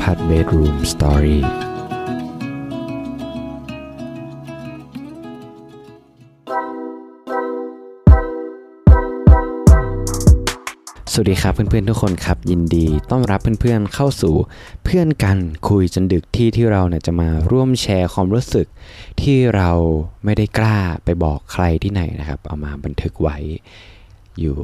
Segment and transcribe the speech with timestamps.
[0.00, 1.42] พัฒน์เบดรูมสตอรี่
[11.12, 14.34] สวัสดีครับเพื่อนๆทุกคนครับยินดี ต้อนรับเพื่อนๆเข้าสู่
[14.84, 15.38] เพื่อนกัน
[15.68, 18.66] คุยจนดึกที่ที่เราเนี่ยจะมาร่วมแชร์ความรู้สึก
[19.22, 19.70] ที่เรา
[20.24, 23.36] ไม่ได้กล้าไปบอกใครที่ไหนนะครับ เอามาบันทึกไว้
[24.40, 24.56] อยู่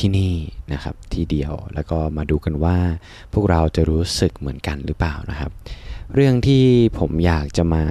[0.00, 0.34] ที่นี่
[0.72, 2.76] นะครับที่เดียวแล้วก็มาดูกันว่า
[3.32, 5.50] พวกเราจะรู้สึกเหมือนกันหรือเปล่านะครับ
[6.14, 6.64] เรื่องที่
[6.98, 7.84] ผมอยากจะมา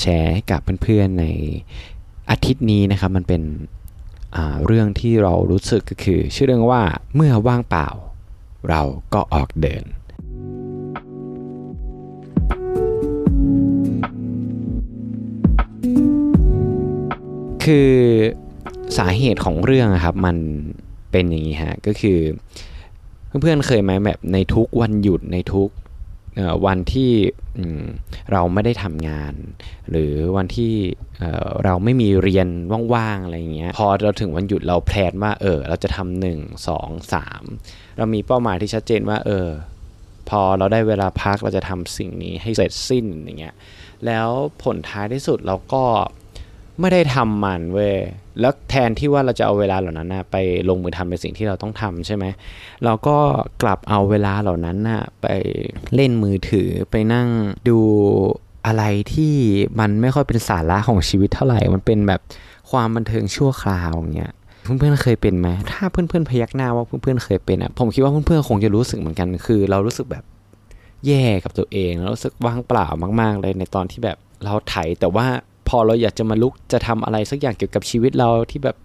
[0.00, 1.26] แชร์ให้กับเพื่อนๆใน
[2.30, 3.42] อาทิตย์นี้นะครับมันเป็น
[4.66, 6.82] เรื่องที่เรารู้สึกก็คือ ชื่อเรื่องว่า
[7.14, 7.88] เมื่อว่างเปล่า
[8.68, 8.82] เรา
[9.14, 9.84] ก็ออกเดิน
[17.64, 17.92] คือ
[18.98, 20.36] สาเหตุของเรื่องครับมัน
[21.10, 22.18] เป็นอย่างนี้ฮะก็คือ
[23.42, 25.68] เพื่อนๆเคยไหมแบบในทุกวันหยุดในทุก
[26.66, 27.12] วันที่
[28.32, 29.34] เราไม่ได้ทำงาน
[29.90, 30.72] หรือวันที่
[31.64, 32.48] เราไม่มีเรียน
[32.94, 37.42] ว่างๆอะไรเงี้ยพอเราถึงวันหยุดเราแพลนว่าเออเราจะทำหนึ่งสองสาม
[37.96, 39.48] เรามีเป้าหมายที่ชัดเจนว่าเออ
[40.28, 43.54] พอเราได้เวลาพักเราจะทำสิ่งนี้ให้เสร็จสิ้นอย่างเงี้ย
[44.06, 44.28] แล้ว
[44.62, 45.84] ผลท้ายที่สุดเราก็
[46.80, 47.96] ไม่ได้ทำมันเว้ย
[48.40, 50.36] แล้วแทนที่ว่าเราจะเอาเวลาเหล่านั้นนะไป
[50.68, 52.24] ลงมือทำเป็นสิ่งที่เราต้องทำใช่ไหม
[52.84, 53.16] เราก็
[53.62, 55.26] กลับเอาเวลาเหล่านั้นนะไป
[55.94, 57.28] เล่นมือถือไปนั่ง
[57.68, 57.78] ดู
[58.66, 59.34] อะไรที่
[59.80, 62.20] มันไม่ค่อยเป็นสาระของชีวิตเท่าไหร่ มันเป็นแบบ
[62.70, 70.24] ความบันเทิงชั่วคราวอย่างเงี้ยเพื่อนๆเคยเป็นไหมถ้าเพื่อนๆพยักหน้าว่าเพื่อนๆเคยเป็นอะผมคิดว่าเพื่อนๆคงจะรู้สึกเหมือนกัน คือเรารู้สึกแบบ
[71.06, 72.86] แย่กับตัวเองแล้วรู้สึกว่างเปล่า
[73.20, 75.26] มาก ๆ เลยในตอนที่แบบเราไถแต่ว่า
[75.70, 78.76] พอเราอยากจะมาลุกจะทำอะไรสักอย่างเกี่ยวกับชีวิตเราที่แบบ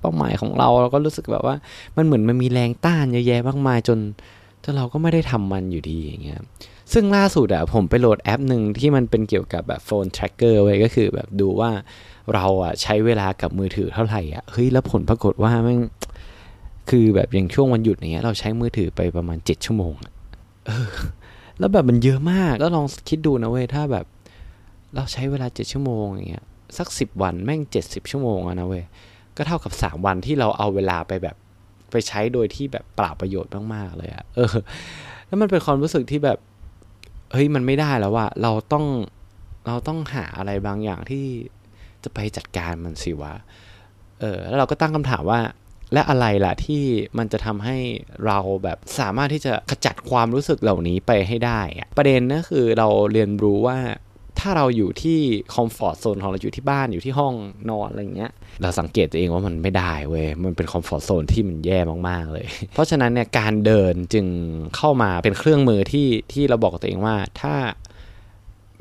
[0.00, 1.56] เป้าหมายของเราเราก็รู้สึกแบบว่า
[1.96, 3.98] มันเหมือนมันมีแรงต้านเยอะแยะมากมายจน
[4.64, 6.40] จนเราก็ไม่ได้ทำมันอยู่ดีอย่างเงี้ย
[6.92, 11.70] ซึ่งล่าสุดอะผมไปโหลดแอปหนึ่งที่มันเป็นเกี่ยวกับแบบโฟนทร็กเกอร์ไว้ก็คือแบบดูว่า
[12.34, 15.76] เราอะใช้เวลากับมือถือเท่าไหร่อะเฮ้ยแล้วผลปรากฏว่ามัน
[16.90, 19.94] คือแบบอย่างช่วงวันหยุดเนี้ยเราใช้มือถือไปประมาณ 7 ชั่วโมง
[20.66, 20.90] เออ
[21.58, 24.04] แล้วแบบมันเยอะมากแล้วลองคิดดูนะเว้ยถ้าแบบ
[24.94, 26.44] เราใช้เวลาเจ็ดชั่วโมงอย่างเงี้ย
[26.78, 28.84] สักสิบวันแม่งเจ็ดสิบชั่วโมงอะนะเว้ย
[29.36, 31.36] ก็เท่ากับสามวันที่เราเอาเวลาไปแบบ
[31.90, 34.54] ไปใช้โดยที่แบบเปล่าประโยชน์มากๆเลยอะเออ
[35.26, 36.38] แล้วมันเป็นความรู้สึกที่แบบ
[37.32, 38.86] เฮ้ยมันไม่ได้แล้วว่าเราต้อง
[39.66, 41.24] เราต้องหาอะไรบางอย่างที่
[42.04, 43.34] จะไปจัดการมันสิวะ
[44.20, 45.40] เออแล้วเราก็ตั้งคำถามว่า
[45.92, 46.82] และอะไรล่ะที่
[47.18, 47.76] มันจะทำให้
[48.26, 53.78] เราแบบสามารถที่จะขจัดความรู้สึกเหล่านี้ไปให้ได้อะประเด็นก็คือเราเรียนรู้ว่า
[54.40, 55.18] ถ้าเราอยู่ที่
[55.54, 57.34] comfort zone ของเราอยู่ที่บ้านอยู่ที่ห้อง
[57.70, 58.32] นอนอะไรเงี้ย
[58.62, 61.78] เราสังเกตตัวเองว่ามันไม่ได้เว้ย มันเป็น comfort zone ที่มันแย่
[62.08, 64.26] มากๆเลย เพราะฉะนั้นเนี่ยการเดินจึง
[64.76, 67.54] เข้ามาเป็นเครื่องมือที่ที่เราบอกตัวเองว่าถ้า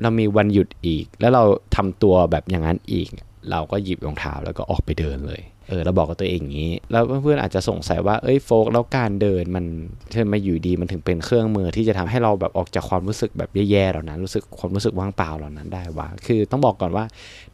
[0.02, 1.44] เรามีวันหยุดอีก แล้วเรา
[1.76, 3.10] ทำตัวแบบอย่างนั้นอีก
[3.52, 9.66] เราก็หยิบรองเท้าแล้วก็ออกไปเดินเลย เออเราบอกกับตัวเองอย่างนี้ แล้วเพื่อนๆอาจจะสงสัยว่าเอ้ยโฟกแล้วการเดินมัน
[10.12, 17.06] เช่นมาอยู่ดีมันถึงเป็นเครื่องมือที่จะทำให้เราแบบออกจากความรู้สึกแบบแย่ๆเหล่านั้น รู้สึกความรู้สึกว่างเปล่าเหล่านั้นได้ว่าคือต้องบอกก่อนว่า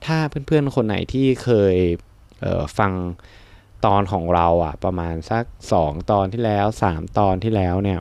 [0.05, 1.75] ถ้าเพื่อนๆคนไหนที่เคย
[2.41, 2.91] เออฟัง
[3.85, 5.43] ตอนของเราอะ ประมาณสัก
[5.77, 7.99] 2 ตอนที่แล้ว 3 ตอนที่แล้วเนี่ย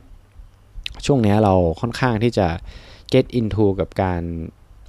[1.05, 2.47] ช่วงนี้เราค่อนข้างที่จะ
[3.13, 4.21] get into กับการ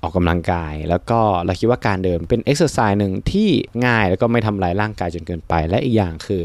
[0.03, 3.49] ออกกำลังกาย แล้วก็เราคิดว่าการเดินเป็นเอ็กซ์ไซส์หนึ่งที่
[3.87, 6.43] ง่ายแล้วก็ไม่ทำลายร่างกายจนเกินไป และอีกอย่างคือ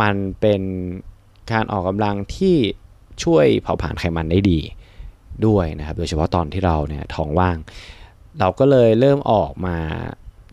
[0.00, 0.62] มันเป็น
[1.52, 2.56] การออกกำลังที่
[3.24, 4.60] ช่วยเผาผลาญไขมันได้ดี
[5.46, 7.56] ด้วยนะครับ โดยเฉพาะตอนที่เราเนี่ยท้องว่าง
[8.40, 9.76] เราก็เลยเริ่มออกมา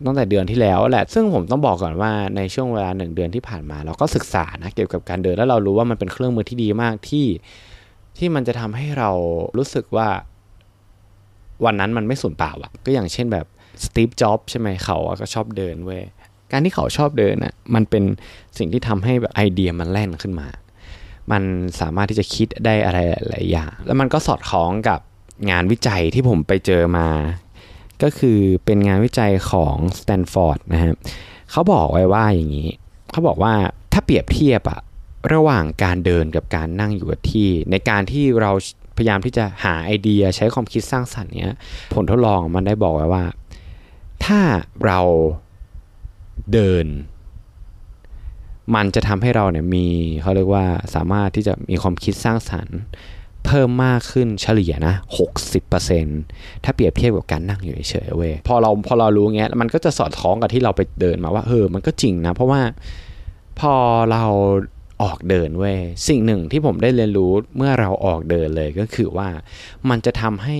[0.04, 7.26] ตั้งแต่เดือนที่แล้วแหละ ซึ่งผมต้องบอกก่อนว่าในช่วงเวลาหนึ่งเดือนที่ผ่านมา เราก็ศึกษานะเกี่ยวกับการเดินแล้วเรารู้ว่ามันเป็นเครื่องมือที่ดีมากที่
[8.18, 9.10] ที่มันจะทำให้เรา
[9.56, 10.08] รู้สึกว่า
[11.64, 13.46] วันนั้นมันไม่สูญเปล่าอะก็อย่างเช่นแบบ
[13.84, 16.02] สตีฟจ็อบใช่ไหมเขาก็ชอบเดินเว้ย
[16.52, 18.04] การที่เขาชอบเดินอะมันเป็น
[18.58, 20.48] สิ่งที่ทำให้แบบไอเดียมันแล่นขึ้นมา
[21.32, 21.42] มัน
[21.80, 25.00] สามารถที่จะคิดได้อะไรหลายอย่าง แล้วมันก็สอดคล้องกับ
[25.50, 27.08] งานวิจัยที่ผมไปเจอมา
[28.02, 30.94] ก็คือเป็นงานวิจัยของสแตนฟอร์ดนะครับ
[31.50, 32.68] เขาบอกไว้ว่าอย่างนี้
[33.10, 33.54] เขาบอกว่า
[33.92, 34.80] ถ้าเปรียบเทียบอะ
[35.32, 38.52] ระหว่างการเดินกับการนั่งอยู่กับที่ ในการที่เรา
[38.96, 41.56] พยายามที่จะหาไอเดียใช้ความคิดสร้างสรรค์เนี้ย
[41.94, 43.24] ผลทดลองมันได้บอกไว้ว่า
[44.24, 44.40] ถ้า
[44.86, 45.00] เรา
[46.52, 46.86] เดิน
[48.74, 49.86] มันจะทำให้เราเนี่ยมี
[50.20, 52.78] เขาเรียกว่าสามารถที่จะมีความคิดสร้างสรรค์
[53.46, 54.94] เพิ่มมากขึ้นเฉลี่ยนะ
[55.78, 62.60] 60%ถ้าเปรียบเทียบกับการนั่งอยู่เฉยๆเว้ยพอเราพอเรารู้เงี้ยมันก็จะสอดคล้องกับที่เราไปเดินมาว่าเออมันก็จริงนะ เพราะว่า
[63.60, 63.72] พอ
[64.12, 64.24] เรา
[65.02, 65.78] ออกเดินเว้ย
[66.08, 69.28] สิ่งหนึ่งที่ผมได้เรียนรู้เมื่อเราออกเดินเลยก็คือว่า
[69.88, 70.56] มันจะทำให้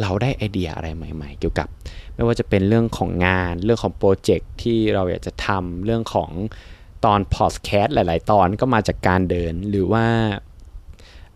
[0.00, 1.68] เราได้ไอเดียอะไรใหม่ ๆ เกี่ยวกับ
[2.14, 6.30] ไม่ว่าจะเป็นเรื่องของงาน เรื่องของโปรเจกต์ที่เราอยากจะทำเรื่องของ
[7.04, 10.06] ตอนพอดแคสต์หลาย ๆ ตอนก็มาจากการเดินหรือว่า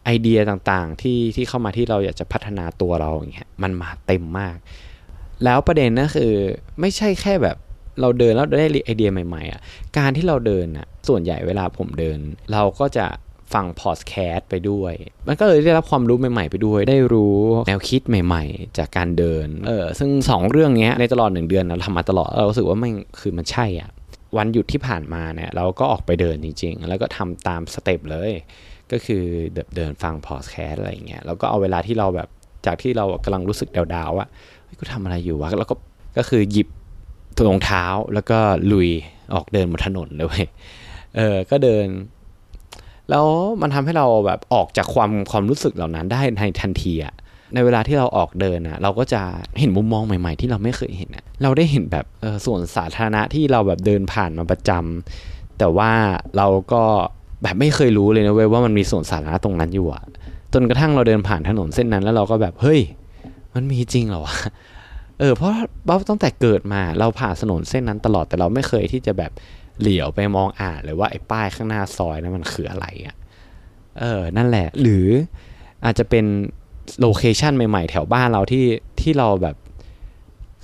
[0.04, 4.56] ไอเดียต่างๆที่ที่เข้ามาที่เราอยากจะพัฒนาตัวเราอย่างเงี้ยมันมาเต็มมาก
[5.44, 6.32] แล้วประเด็นก็คือ
[6.80, 7.56] ไม่ใช่แค่แบบ
[8.00, 9.60] เราเดินแล้วได้ไอเดียใหม่ๆอะ
[9.98, 12.18] การที่เราเดินอะส่วนใหญ่เวลาผมเดิน
[12.52, 13.06] เราก็จะ
[13.52, 14.94] ฟังพอดแคสต์ไปด้วย
[15.28, 17.38] มันก็เลยได้รับความรู้ใหม่ๆไปด้วย ได้รู้
[17.68, 23.90] แนวคิดใหม่ๆ จากการเดิน เออ ซึ่ง 2 เรื่องนี้ในตลอดหนึ่งเดือนเราทำมาตลอด เรารู้สึกว่ามันคือมันใช่อะ
[24.36, 28.32] วันหยุดที่ผ่านมาเนี่ยเราก็ออกไปเดินจริง ๆ แล้วก็ทำตาม step เลย
[28.92, 29.22] ก็คือ
[29.76, 32.28] เดินฟังพอดแคสต์อะไรเงี้ย แล้วก็เอาเวลาที่เราแบบ
[32.66, 34.26] จากที่เรากำลังรู้สึกดาวๆว่า
[34.78, 35.74] กูทำอะไรอยู่วะ แล้วก็
[36.18, 36.68] ก็คือหยิบ
[37.48, 37.84] รองเท้า
[38.14, 38.38] แล้วก็
[38.72, 38.88] ลุย
[39.34, 40.42] ออกเดินบนถนนเลย
[41.16, 41.86] เออ ก็เดิน
[43.10, 43.26] แล้ว
[43.60, 47.14] มันทำให้เราแบบออกจากความความรู้สึกเหล่านั้นได้ในทันทีอะ
[47.54, 49.22] ในเวลาที่เราออกเดินอะเราก็จะ
[49.58, 52.06] เห็นมุมมองใหม่ๆ ที่เราไม่เคยเห็นอะเราได้เห็นแบบ
[52.46, 55.90] ส่วนสาธารณะที่เราแบบเดินผ่านมาประจำแต่ว่า
[56.36, 56.82] เราก็
[57.42, 60.04] แบบไม่เคยรู้เลยนะเว้ยว่ามันมีส่วนสาธารณะตรงนั้นอยู่อะ
[60.52, 62.80] จนกระทั่งเราเดินผ่านถนนเส้นนั้นแล้วเราก็แบบเฮ้ย
[63.54, 64.36] มันมีจริงเหรอวะ
[65.20, 65.52] เออเพราะ
[65.86, 69.32] เราตั้งแต่เกิดมาเราผ่านถนนเส้นนั้นตลอดแต่เราไม่เคยที่จะแบบ
[69.80, 73.16] เหลียวไปมองอ่านเลยว่าไอ้ป้ายข้างหน้าซอยนั้นมันคืออะไรอะ่ะ
[74.00, 75.06] เออนั่นแหละ หรือ
[75.84, 76.24] อาจจะเป็น
[77.00, 78.64] โลเคชันใหม่ๆ แถวบ้านเราที่
[79.00, 79.56] ที่เราแบบ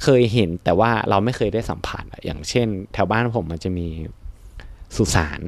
[0.03, 3.87] เคยเห็นแต่ว่าเราไม่เคยได้สัมผัสอย่างเช่น แถวบ้านผมมันจะมี
[4.97, 5.41] สุสาน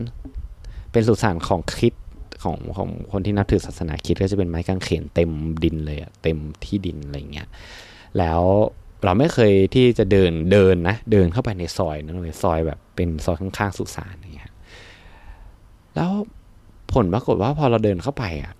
[0.92, 1.94] เป็นสุสานของคริส
[2.42, 5.30] ของของคนที่นับถือศาสนาคริสก็จะเป็นไม้กางเขนเต็ม
[5.64, 7.48] ดินเลยอะเต็มที่ดินอะไรเงี้ย
[8.18, 8.42] แล้ว
[9.04, 14.52] เราไม่เคยที่จะเดินเดินนะ เดินเข้าไปในซอยนั้นเลยซอยแบบเป็นซอยข้างๆสุสานอย่างเงี้ย
[15.94, 16.10] แล้ว
[16.92, 18.54] ผลปรากฏว่าพอเราเดินเข้าไปอะ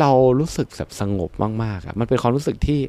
[0.00, 0.10] เรา
[0.40, 1.30] รู้สึกแบบสงบ
[1.62, 2.80] มากๆอะมันเป็นความรู้สึกที่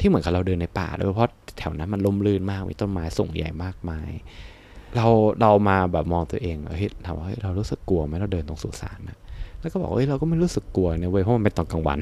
[0.00, 4.10] ที่เหมือนกับเราเดินในป่าด้วยเพราะแถวนั้นมันลมลื่นมากมีต้นไม้ส่งใหญ่มากมาย
[4.96, 5.06] เรา
[5.40, 9.16] เรามาแบบมองตัวเองเฮ้ยถามว่าเฮ้ยเรารู้สึกกลัวไหมเราเดินตรงสุสานนะ
[9.60, 11.98] แล้วก็บอกเฮ้ยเราก็ไม่รู้สึกกลัวเนี่ยเว้ยเพราะมันเป็นตอนกลางวัน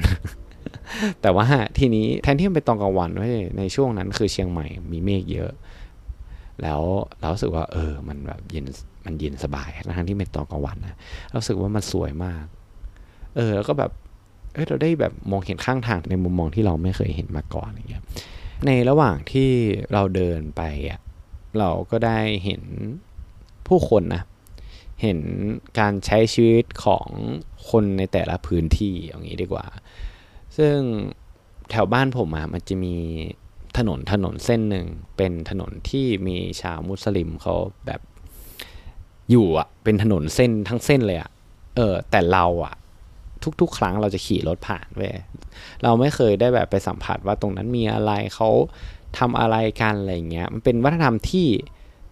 [1.21, 1.45] แต่ว่า
[1.77, 3.27] ทีนี้แทนที่มันเป็นตอนกลางวันไว้
[3.57, 5.51] ในช่วงนั้นคือเชียงใหม่มีเมฆเยอะ
[6.61, 6.81] แล้ว
[7.19, 8.65] เราสึกว่า เออ มันแบบเย็น
[9.05, 10.95] มันเย็นสบายทั้งที่เป็นตอนกลางวันนะ
[11.29, 12.45] เราสึกว่ามันสวยมาก
[13.35, 13.91] เออ แล้วก็แบบ
[14.53, 18.03] เออเราได้แบบมองเห็นข้างทางในมุมมองที่เราไม่เคยเห็นมาก่อนอย่างเงี้ย
[18.65, 19.49] ในระหว่างที่
[19.93, 20.99] เราเดินไปอะ
[21.59, 22.61] เราก็ได้เห็น
[23.67, 24.23] ผู้คนนะ
[25.01, 25.19] เห็น
[25.79, 27.07] การใช้ชีวิตของ
[27.69, 29.65] คนในแต่ละพื้นที่อย่างนี้ดีกว่า
[30.57, 30.77] ซึ่ง
[31.69, 32.95] แถวบ้านผมอะมันจะมี
[33.77, 34.87] ถนนถนนเส้นหนึ่ง
[35.17, 37.55] เป็นถนนที่มีชาวมุสลิมเขา
[37.85, 38.01] แบบ
[39.31, 41.31] อยู่อะเป็นถนนเส้นทั้งเส้นเลยอะ
[41.75, 42.75] เออ แต่เราอะ
[43.61, 45.15] ทุกๆ ครั้งเราจะขี่รถผ่านเว้ย
[45.83, 48.49] เราไม่เคยได้แบบไปสัมผัสว่าตรงนั้นมีอะไรเขา
[49.17, 51.49] ทำอะไรกันอะไรเงี้ยมันเป็นวัฒนธรรมที่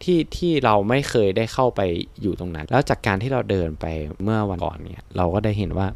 [0.04, 1.81] ที่ที่เราไม่เคยได้เข้าไป
[2.22, 3.86] อยู่ตรงนั้น แล้วจากการที่เราเดินไป
[4.24, 5.88] เมื่อวันก่อนเนี่ย เราก็ได้เห็นว่า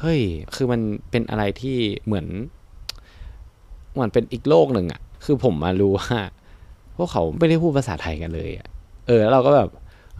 [0.00, 0.20] เฮ้ย
[0.54, 0.80] คือมัน
[1.10, 2.26] เป็นอะไรที่เหมือน
[3.92, 6.08] เหมือนเป็นอีกโลกหนึ่งอะคือผมมารู้ว่า
[6.96, 8.68] พวกเขาไม่ได้พูดภาษาไทยกันเลยอะ
[9.06, 9.70] เออแล้วเราก็แบบ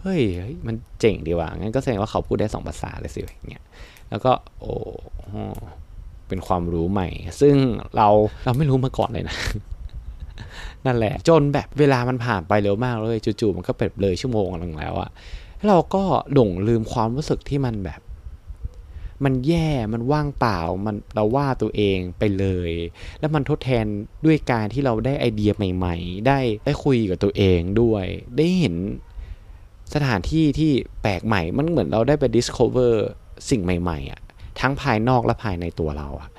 [0.01, 0.21] เฮ้ย
[0.67, 3.65] มันเจ๋งดีว่ะ งั้นก็แสดงว่าเขาพูดได้สองภาษาเลยสิอย่างเงี้ย
[4.09, 4.73] แล้วก็ โอ้
[6.27, 7.07] เป็นความรู้ใหม่
[7.41, 7.55] ซึ่ง
[7.97, 8.07] เรา
[8.45, 9.37] เราไม่รู้มาก่อนเลยนะ
[10.85, 15.09] นั่นแหละ จนแบบเวลามันผ่านไปเร็วมากเลย จู่ๆมันก็เป็นเลยชั่วโมงนึงแล้วอะ
[15.67, 18.01] เราก็หลงลืมความรู้สึกที่มันแบบ
[19.23, 22.71] มันแย่มันว่างเปล่ามันเราว่าตัวเองไปเลย
[23.19, 23.85] แล้วมันทดแทน
[24.25, 28.05] ด้วยการที่เราได้ไอเดียใหม่ ๆ ได้ได้คุยกับตัวเองด้วย
[28.37, 28.75] ได้เห็น
[29.93, 30.71] สถานที่ที่
[31.01, 32.93] แปลกใหม่ มันเหมือนเราได้ไป discover
[33.49, 34.21] สิ่งใหม่ๆอะ่ะ
[34.59, 36.29] ทั้งภายนอกและภายในตัวเราอะ่ะ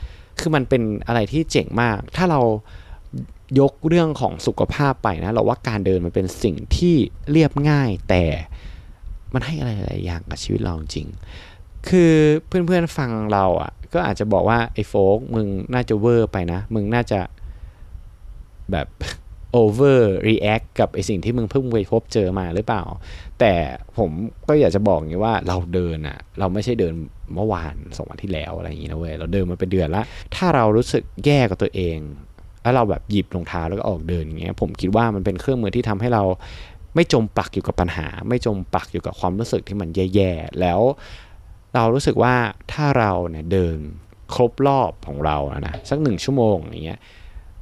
[0.41, 2.41] คือมันเป็นอะไรที่เจ๋งมาก ถ้าเรา
[3.61, 6.97] ยกเรื่องของสุขภาพไปนะ เราว่าการเดินมันเป็นสิ่งที่
[7.31, 8.25] เรียบง่ายแต่
[9.35, 11.09] มันให้อะไรหลายอย่างกับชีวิตเราจริง
[11.89, 12.13] คือ
[12.47, 17.21] เพื่อนๆฟังเราอะ่ะ ก็อาจจะบอกว่าไอ้โฟกมึงน่าจะเวอร์ไปนะ มึงน่าจะ
[18.73, 18.89] แบบ
[19.53, 22.83] overreact กับไอสิ่งที่มึงเพิ่งไปพบเจอมาหรือเปล่า
[23.41, 23.53] แต่
[23.99, 24.11] ผม
[24.49, 26.95] ก็อยากจะบอกอย่างนี้ว่าเราเดินอะเราไม่ใช่เดิน
[27.35, 30.03] เมื่อวานสองวันที่แล้วอะไรอย่างนี้นะเว้ยเราเดินมาเป็นเดือนละ
[30.35, 31.99] ถ้าเรารู้สึกแย่กับตัวเอง
[32.63, 36.23] แล้วเราแบบหยิบรองเท้าแล้วก็ออกเดินอย่างเงี้ยผมคิดว่ามันเป็นเครื่องมือที่ทำให้เรา
[36.95, 40.81] ไม่จมปลักอยู่กับปัญหา ไม่จมปลักอยู่กับความรู้สึกที่มันแย่ๆแล้ว
[41.75, 42.35] เรารู้สึกว่า
[42.73, 43.79] ถ้าเราเนี่ยเดิน
[44.35, 47.01] ครบรอบของเรานะสักหนึ่งชั่วโมงอย่างเงี้ย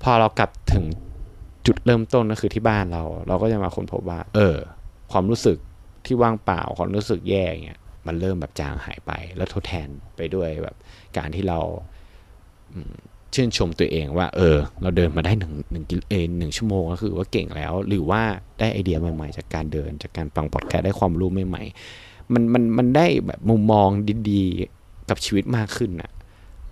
[0.02, 0.84] พอเรากลับถึง
[1.66, 4.56] จุดเริ่มต้นก็คือที่บ้านเรา เราก็จะมาค้นพบว่า เออ
[5.12, 5.58] ความรู้สึก
[6.06, 10.76] ที่ว่างเปล่าความรู้สึกแย่เงี้ยมันเริ่มแบบจางหายไป แล้วทดแทนไปด้วยแบบ
[11.16, 11.58] การที่เรา
[13.34, 18.22] ชื่นชมตัวเองว่า เออ เราเดินมาได้หนึ่งหนึ่งกิโลเอหนึ่งชั่วโมงก็คือว่าเก่งแล้ว หรือว่า
[18.58, 23.88] ได้ไอเดียใหม่ๆ จากการเดินจากการฟังพอดแคสต์ได้ความรู้ใหม่ๆ มันมันมันได้แบบมุมมอง
[24.30, 26.10] ดีๆ กับชีวิตมากขึ้นอะ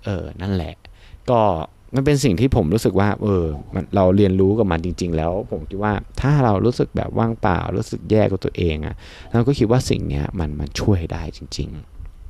[0.05, 0.75] เออนั่นแหละ
[1.31, 1.41] ก็
[1.95, 3.45] มันเป็นสิ่งที่ผมรู้สึกว่า เออ
[3.97, 8.95] เราเรียนรู้กับมันจริง ๆ แล้ว ผมคิดว่าถ้าเรารู้สึกแบบว่างเปล่า รู้สึกแย่กับตัวเองอะ่ะ
[9.33, 11.69] เราก็คิดว่าสิ่งเนี้ยมันมันช่วยได้จริง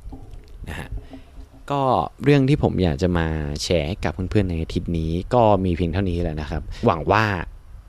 [0.05, 0.89] ๆนะฮะ
[1.71, 1.81] ก็
[2.23, 3.27] เรื่องที่ผมอยากจะมา
[3.63, 7.23] แชร์กับเพื่อนๆในอาทิตย์นี้ ก็มีเพียงเท่านี้แหละนะครับ หวังว่า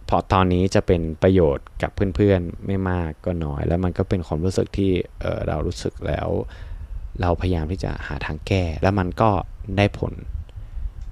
[0.08, 6.28] พอตอนนี้จะเป็นประโยชน์กับเพื่อนๆไม่มากก็น้อย แล้วมันก็เป็นความรู้สึกที่เเรารู้สึกแล้ว
[7.20, 9.30] เราพยายามที่จะหาทางแก้ แล้วมันก็
[9.76, 10.12] ได้ผล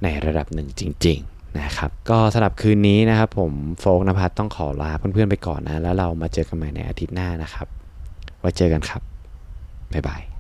[0.03, 7.67] ในระดับหนึ่งจริง ๆนะครับ ก็สำหรับคืนนี้นะครับ ผมโฟกนภัทต้องขอลาเพื่อนๆไปก่อนนะ แล้วเรามาเจอกันใหม่ในอาทิตย์หน้านะครับ
[8.41, 9.03] ไว้เจอกันครับ
[9.93, 10.36] บ๊ายบาย